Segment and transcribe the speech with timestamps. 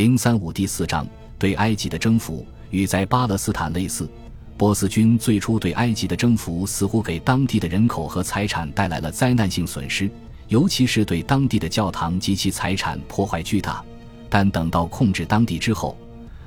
[0.00, 1.06] 零三五第四章
[1.38, 4.08] 对埃及的征服与在巴勒斯坦类似，
[4.56, 10.10] 波斯军最初对埃及的征服似乎给当地的人口和财产带来了灾难性损失，
[10.48, 13.84] 尤其是对当地的教堂及其财产破坏巨大。
[14.30, 15.94] 但等到控制当地之后，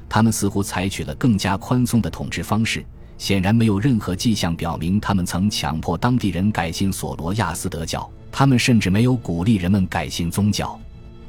[0.10, 2.84] 他们似乎采取了更加宽松的统治方式。
[3.20, 10.76] 显然没有任何迹象表明他们曾强迫当地人改信索罗亚斯德教，他们甚至没有鼓励人们改信宗教。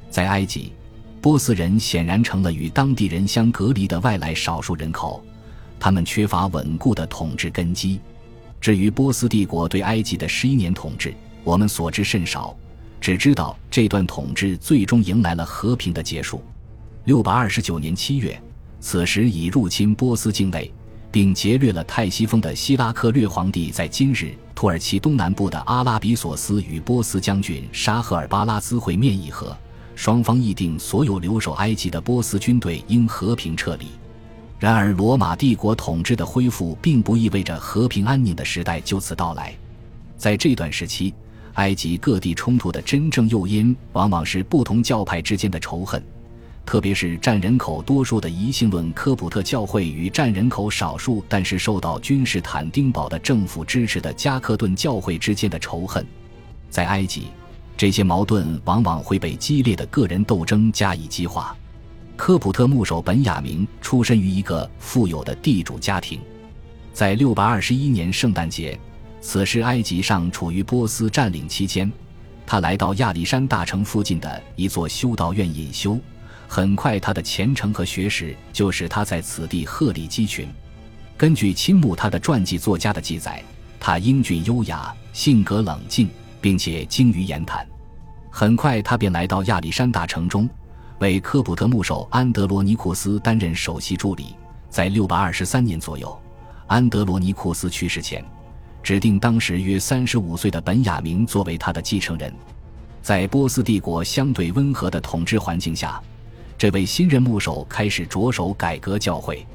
[0.08, 0.72] 在埃及。
[1.24, 5.24] 波斯人显然成了与当地人相隔离的外来少数人口，
[5.80, 7.98] 他们缺乏稳固的统治根基。
[8.60, 12.54] 至于波斯帝国对埃及的十一年统治，我们所知甚少，
[13.00, 16.44] 只知道这段统治最终迎来了和平的结束。
[17.04, 18.38] 六百二十九年七月，
[18.78, 20.70] 此时已入侵波斯境内，
[21.10, 29.56] 并劫掠了泰西风的希拉克略皇帝，在今日土耳其东南部的阿拉比索斯与波斯将军沙赫尔巴拉兹会面议和。
[29.94, 33.86] 双方议定，所有留守埃及的波斯军队应和平撤离。
[34.58, 39.54] 然而，罗马帝国统治的恢复并不意味着和平安宁的时代就此到来。
[40.16, 41.12] 在这段时期，
[41.54, 46.02] 埃及各地冲突的真正诱因往往是不同教派之间的仇恨，
[46.64, 56.06] 特别是占人口多数的疑信论科普特教会与占人口少数但是受到君士坦丁堡的政府支持的加克顿教会之间的仇恨。
[56.70, 57.24] 在埃及。
[57.76, 61.56] 这些矛盾往往会被激烈的个人斗争加以激化。
[62.16, 66.20] 科普特牧首本雅明出身于一个富有的地主家庭，
[66.92, 68.78] 在六百二十一年圣诞节，
[69.20, 71.90] 此时埃及尚处于波斯占领期间，
[72.46, 75.98] 他来到亚历山大城附近的一座修道院隐修。
[76.46, 80.46] 很快，他的虔诚和学识就使他在此地鹤立鸡群。
[81.16, 83.42] 根据钦慕他的传记作家的记载，
[83.80, 86.08] 他英俊优雅，性格冷静。
[86.44, 87.66] 并且精于言谈，
[88.28, 90.46] 很快他便来到亚历山大城中，
[90.98, 94.36] 为科普特牧首安德罗尼库斯担任首席助理。
[94.68, 96.14] 在六百二十三年左右，
[96.66, 98.22] 安德罗尼库斯去世前，
[98.82, 102.30] 指定当时约三十五岁的本雅明作为他的继承人。
[103.00, 105.98] 在波斯帝国相对温和的统治环境下，
[106.58, 109.46] 这位新任牧首开始着手改革教会。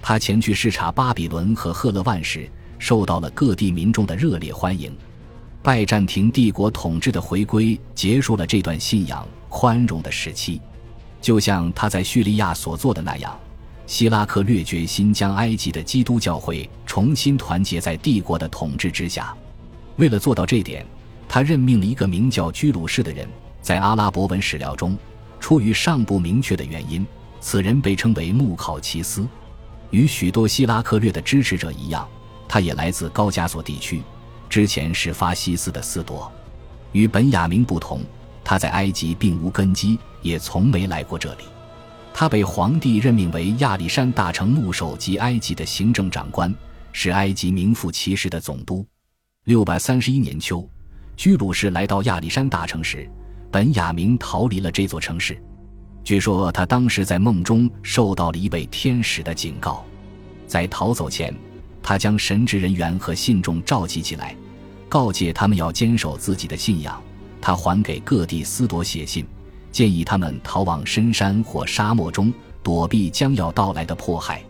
[0.00, 4.90] 他前去视察巴比伦和赫勒万时，受到了各地民众的热烈欢迎。
[5.62, 10.60] 拜占庭帝国统治的回归结束了这段信仰宽容的时期，
[11.20, 13.38] 就像他在叙利亚所做的那样，
[13.86, 19.34] 希拉克略决心将埃及的基督教会重新团结在帝国的统治之下。
[19.96, 20.86] 为了做到这点，
[21.28, 23.28] 他任命了一个名叫居鲁士的人。
[23.60, 24.96] 在阿拉伯文史料中，
[25.38, 27.06] 出于尚不明确的原因，
[27.38, 29.28] 此人被称为穆考奇斯。
[29.90, 32.08] 与许多希拉克略的支持者一样，
[32.48, 34.02] 他也来自高加索地区。
[34.50, 36.30] 之前是法西斯的斯多，
[36.90, 38.02] 与本雅明不同，
[38.42, 41.44] 他在埃及并无根基，也从没来过这里。
[42.12, 46.52] 他被皇帝任命为亚历山大城牧首及埃及的行政长官，
[46.90, 48.84] 是埃及名副其实的总督。
[49.44, 50.68] 六百三十一年秋，
[51.16, 53.08] 居鲁士来到亚历山大城时，
[53.52, 55.40] 本雅明逃离了这座城市。
[56.02, 59.84] 据说他当时在梦中受到了一位天使的警告，
[60.48, 61.32] 在逃走前。
[61.82, 64.36] 他将神职人员和信众召集起来，
[64.90, 67.00] 告诫他们要坚守自己的信仰。
[67.40, 69.24] 他还给各地司铎写信，
[69.72, 72.30] 建议他们逃往深山或沙漠中，
[72.62, 74.42] 躲避将要到来的迫害。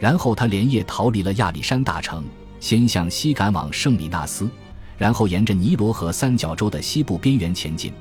[0.00, 2.24] 然后他连夜逃离了亚历山大城，
[2.58, 4.50] 先向西赶往圣米纳斯，
[4.98, 7.92] 然后沿着尼罗河三角洲的西部边缘前进，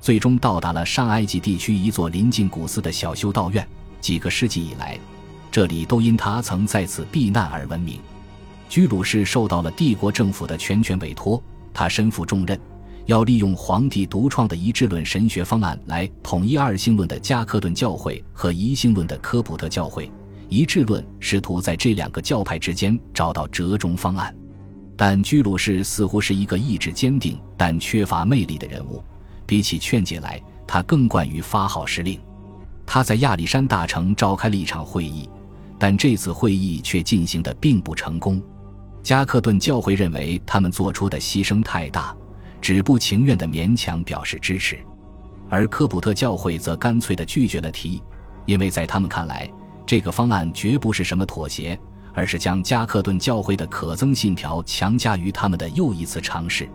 [0.00, 3.66] 最终到达了上埃及地区一座临近古斯的小修道院。
[4.00, 4.98] 几个世纪以来，
[5.50, 7.98] 这里都因他曾在此避难而闻名。
[8.70, 11.42] 居鲁士受到了帝国政府的全权委托，
[11.74, 12.56] 他身负重任，
[13.06, 20.08] 要利用皇帝独创的一致论神学方案来统一二性论的加克顿教会和一性论的科普特教会。
[20.48, 24.32] 一致论试图在这两个教派之间找到折中方案，
[24.96, 29.02] 但居鲁士似乎是一个意志坚定但缺乏魅力的人物。
[29.46, 32.20] 比起劝解来，他更惯于发号施令。
[32.86, 35.28] 他在亚历山大城召开了一场会议，
[35.76, 38.40] 但这次会议却进行的并不成功。
[39.02, 42.14] 加克顿教会认为他们做出的牺牲太大，
[42.60, 44.78] 只不情愿地勉强表示支持，
[45.48, 48.02] 而科普特教会则干脆地拒绝了提议，
[48.46, 49.50] 因为在他们看来，
[49.86, 51.78] 这个方案绝不是什么妥协，
[52.12, 56.68] 而是将加克顿教会的可憎信条强加于他们的又一次尝试。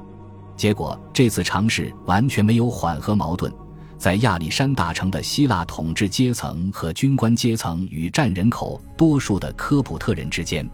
[0.58, 3.54] 结果，这次尝试完全没有缓和矛盾，
[3.98, 10.68] 在亚历山大城的希腊统治阶层和军官阶层与占人口多数的科普特人之间。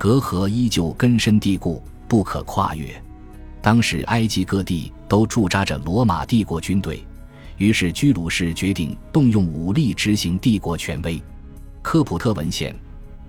[0.00, 2.90] 隔阂依旧根深蒂固，不可跨越。
[3.60, 7.04] 当时，埃及各地都驻扎着罗马帝国军队，
[7.58, 11.22] 于是居鲁士决定动用武力执行帝国权威。
[11.82, 12.74] 科普特文献，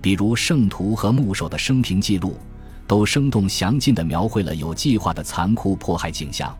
[0.00, 2.38] 比如圣徒和牧首的生平记录，
[2.86, 6.56] 都生动详尽地描绘了有计划的残酷迫害景象。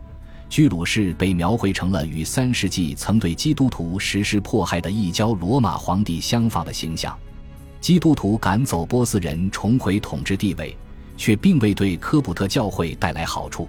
[0.47, 7.17] 居鲁士被描绘成了与三世纪曾对基督徒实施迫害的异教罗马皇帝相仿的形象。
[7.83, 10.73] 基督徒赶走波斯人，重回统治地位，
[11.17, 13.67] 却并未对科普特教会带来好处。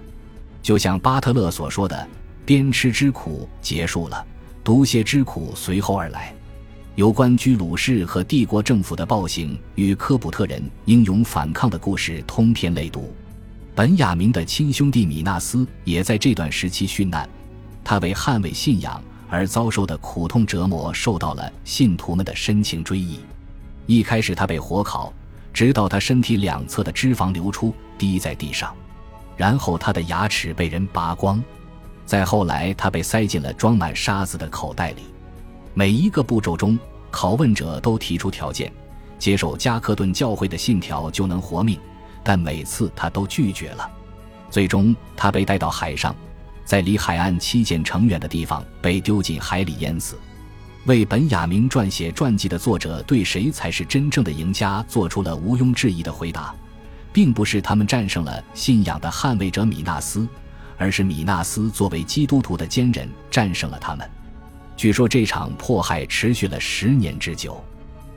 [0.63, 2.07] 就像巴特勒所说的
[2.45, 4.25] ：“鞭笞之苦结束了，
[4.63, 6.33] 毒蝎之苦随后而来。”
[6.95, 13.13] 有关居鲁士和帝国政府的暴行与科普特人英勇反抗的故事通篇累读。
[13.75, 17.27] 本雅明的亲兄弟米纳斯也在这段时期殉难，
[17.83, 23.19] 他为捍卫信仰而遭受的苦痛折磨受到了信徒们的深情追忆。
[23.85, 25.13] 一开始他被火烤，
[25.53, 28.73] 直到他身体两侧的脂肪流出滴在地上，
[29.37, 31.41] 然后他的牙齿被人拔光，
[32.05, 35.03] 再后来他被塞进了装满沙子的口袋里。
[35.73, 36.79] 每一个步骤中，
[37.11, 38.71] 拷问者都提出条件，
[39.19, 41.79] 接受加克顿教会的信条就能活命。
[42.23, 43.87] 但每次他都拒绝了，
[44.49, 46.15] 最终他被带到海上，
[46.63, 50.17] 在离海岸七箭城远的地方被丢进海里淹死。
[50.85, 56.53] 为本雅明撰写传记的作者对谁才是真正的赢家做出了毋庸置疑的回答，
[57.11, 60.27] 并不是他们战胜了信仰的捍卫者米纳斯，
[60.77, 64.07] 而是米纳斯作为基督徒的坚忍战胜了他们。
[64.77, 67.59] 据说这场迫害持续了十年之久。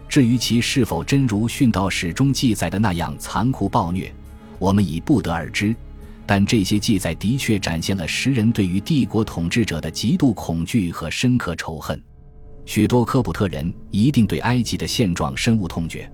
[0.07, 4.13] 至于其是否真如殉道史中记载的那样残酷暴虐，
[4.59, 5.75] 我们已不得而知。
[6.27, 11.99] 但这些记载的确展现了时人对于帝国统治者的极度恐惧和深刻仇恨。
[12.69, 16.07] 许多科普特人一定对埃及的现状深恶痛绝。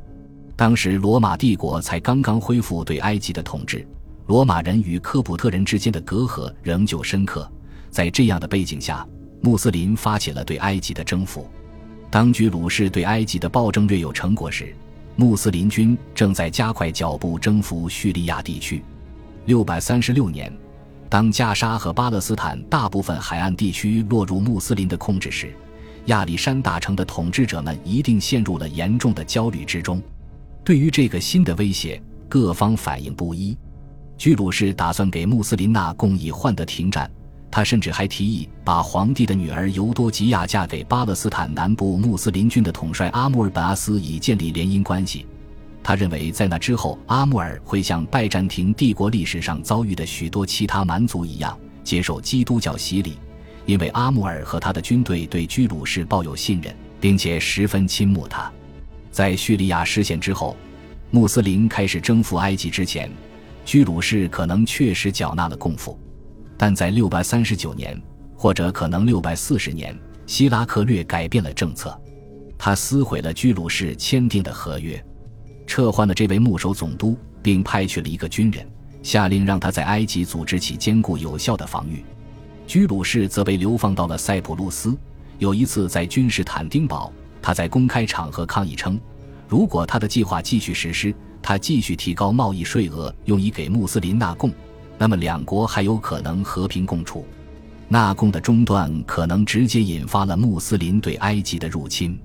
[0.55, 3.85] 当时罗马帝国才刚刚恢复对埃及的统治，
[4.29, 7.51] 罗马人与科普特人之间的隔阂仍旧深刻。
[7.91, 9.05] 在这样的背景下，
[9.41, 11.51] 穆斯林发起了对埃及的征服。
[12.09, 14.73] 当居鲁士对埃及的暴政略有成果时，
[15.17, 18.81] 穆斯林军正在加快脚步征服叙利亚地区。
[19.47, 20.57] 六百三十六年，
[21.09, 25.53] 当加沙和巴勒斯坦大部分海岸地区落入穆斯林的控制时，
[26.07, 30.03] 亚历山大城的统治者们一定陷入了严重的焦虑之中。
[30.65, 33.57] 对于这个新的威胁，各方反应不一。
[34.17, 37.11] 居鲁士打算给穆斯林纳贡以换得停战。
[37.51, 45.25] 他甚至还提议把皇帝的女儿尤多吉亚嫁给巴勒斯坦南部穆斯林军的统帅阿穆尔本阿斯，以建立联姻关系。
[45.81, 53.19] 他认为，在那之后，阿穆尔会像拜占庭帝国历史上遭遇的许多其他蛮族一样，接受基督教洗礼，
[53.67, 58.53] 因为阿穆尔和他的军队对居鲁士抱有信任，并且十分倾慕他。
[59.11, 60.57] 在叙利亚失陷之后，
[61.11, 63.11] 穆斯林开始征服埃及之前，
[63.65, 65.99] 居鲁士可能确实缴纳了贡赋。
[66.57, 68.01] 但在六百三十九年，
[68.37, 69.97] 或者可能六百四十年，
[70.27, 71.99] 希拉克略改变了政策，
[72.59, 75.03] 他撕毁了居鲁士签订的合约，
[75.67, 78.67] 撤换了这位牧首总督，并派去了一个军人，
[79.03, 82.05] 下令让他在埃及组织起坚固有效的防御。
[82.67, 84.97] 居鲁士则被流放到了塞浦路斯。
[85.39, 87.13] 有一次在君士坦丁堡，
[87.43, 88.99] 他在公开场合抗议称，
[89.49, 94.51] 如果他的计划继续实施，他继续提高贸易税额，用以给穆斯林纳贡。
[94.97, 97.27] 那么，两国还有可能和平共处。
[97.89, 102.19] 纳贡的中断可能直接引发了穆斯林对埃及的入侵。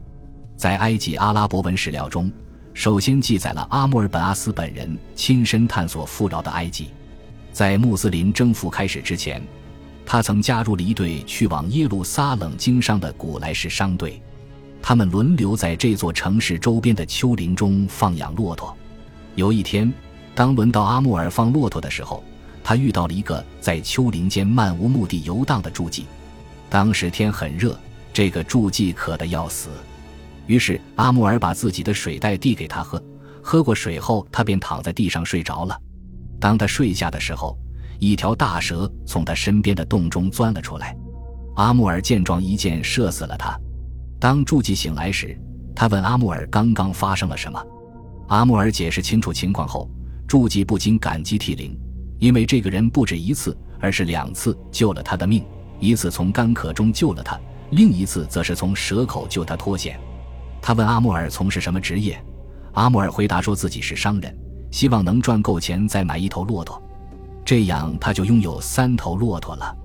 [0.55, 2.31] 在埃及阿拉伯文史料中，
[2.73, 6.89] 首先记载了阿穆尔本阿斯本人亲身探索富饶的埃及。
[7.51, 9.41] 在穆斯林征服开始之前，
[10.11, 14.19] 他曾加入了一队去往耶路撒冷经商的古莱士商队，
[14.81, 18.75] 他们轮流在这座城市周边的丘陵中放养骆驼。
[19.35, 19.93] 有一天，
[20.33, 22.23] 当轮到阿穆尔放骆驼的时候，
[22.63, 26.05] 他遇到了一个在丘陵间漫无目的游荡的住妓，
[26.71, 27.79] 当时天很热，
[28.11, 29.69] 这个住妓渴得要死，
[30.47, 32.99] 于是阿穆尔把自己的水袋递给他喝，
[33.43, 35.79] 喝过水后，他便躺在地上睡着了。
[36.39, 37.55] 当他睡下的时候，
[37.99, 40.95] 一条大蛇从他身边的洞中钻了出来，
[41.55, 43.59] 阿穆尔见状一箭射死了他。
[44.19, 45.37] 当住妓醒来时，
[45.75, 47.61] 他问阿穆尔刚刚发生了什么，
[48.29, 49.89] 阿穆尔解释清楚情况后，
[50.27, 51.77] 住妓不禁感激涕零。
[52.19, 55.43] 因为这个人不止一次，而是两次救了他的命，
[55.79, 57.39] 一次从干渴中救了他，
[57.71, 59.97] 另一次则是从蛇口救他脱险。
[60.61, 62.21] 他问阿穆尔从事什么职业，
[62.73, 64.37] 阿穆尔回答说自己是商人，
[64.69, 66.81] 希望能赚够钱再买一头骆驼，
[67.49, 69.75] 这样他就拥有三头骆驼了。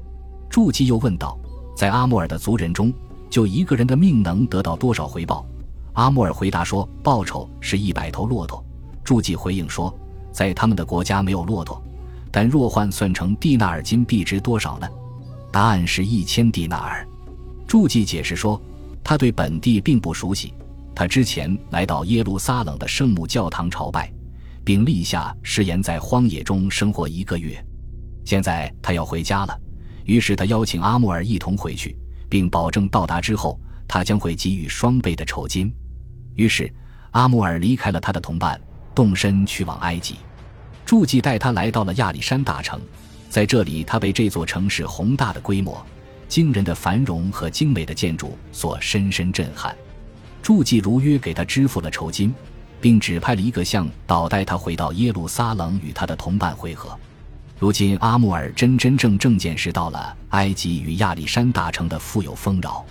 [0.50, 1.34] 祝基又问道，
[1.74, 2.92] 在阿穆尔的族人中，
[3.30, 5.46] 就一个人的命能得到多少回报？
[5.94, 8.62] 阿穆尔回答说，报酬是一百头骆驼。
[9.02, 9.90] 祝基回应说，
[10.30, 11.82] 在他们的国家没有骆驼。
[12.30, 14.86] 但若换算成蒂纳尔金币值多少呢？
[15.50, 17.08] 答案是一千蒂纳尔。
[17.66, 18.60] 注记解释说，
[19.02, 20.52] 他对本地并不熟悉。
[20.94, 24.12] 他之前来到耶路撒冷的圣母教堂朝拜，
[24.64, 27.62] 并立下誓言在荒野中生活一个月。
[28.24, 29.60] 现在他要回家了，
[30.04, 31.96] 于是他邀请阿穆尔一同回去，
[32.28, 35.72] 并保证到达之后他将会给予双倍的酬金。
[36.34, 36.72] 于是
[37.10, 38.60] 阿穆尔离开了他的同伴，
[38.94, 40.16] 动身去往埃及。
[40.84, 42.80] 注记带他来到了亚历山大城，
[43.28, 45.84] 在这里他被这座城市宏大的规模、
[46.28, 49.74] 惊人的繁荣和精美的建筑所深深震撼。
[50.42, 52.34] 助记如约给他支付了酬金，
[52.84, 56.94] 并指派了一个向导带他回到耶路撒冷与他的同伴会合。
[57.58, 62.84] 如今阿穆尔真真正正见识到了埃及与亚历山大城的富有丰饶。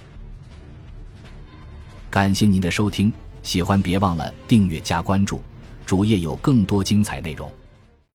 [2.09, 5.39] 感谢您的收听，喜欢别忘了订阅加关注，
[5.85, 7.47] 主页有更多精彩内容。